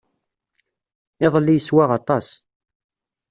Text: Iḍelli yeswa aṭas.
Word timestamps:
Iḍelli 1.25 1.53
yeswa 1.55 1.83
aṭas. 1.97 2.27